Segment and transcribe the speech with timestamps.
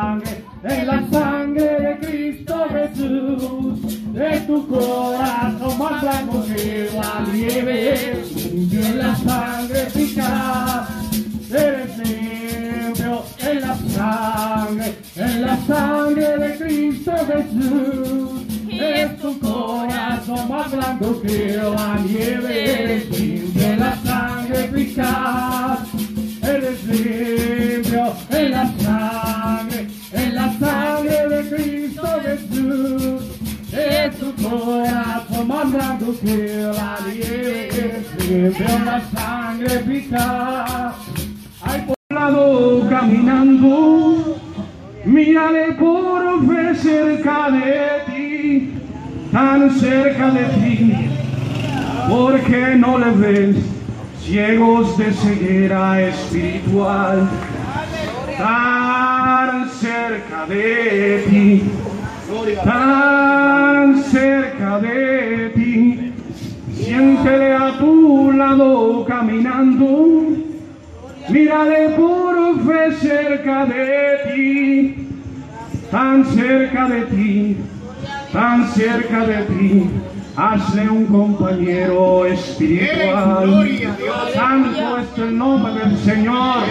[0.00, 8.22] en la sangre de Cristo Jesús, de tu corazón más blanco que la nieve,
[8.72, 10.88] en la sangre eficaz,
[11.50, 20.70] eres limpio en la sangre, en la sangre de Cristo Jesús, es tu corazón más
[20.70, 25.80] blanco que la nieve, eres limpio en la sangre eficaz,
[26.42, 29.27] eres limpio en la sangre,
[32.88, 33.22] Jesús.
[33.72, 40.94] Es tu corazón blanco que la nieve, en la sangre eficaz.
[41.62, 44.36] Hay por lado caminando,
[45.04, 48.72] mírale por fe cerca de ti,
[49.32, 50.94] tan cerca de ti,
[52.08, 53.56] porque no le ves
[54.22, 57.28] ciegos de ceguera espiritual,
[58.38, 61.62] tan cerca de ti,
[62.64, 66.12] tan cerca de ti,
[66.74, 70.36] siéntele a tu lado caminando,
[71.28, 75.08] mírale por fe cerca de ti,
[75.90, 77.56] tan cerca de ti,
[78.32, 79.90] tan cerca de ti.
[80.36, 83.66] Hazle un compañero espiritual.
[84.32, 86.62] Santo es el nombre del Señor.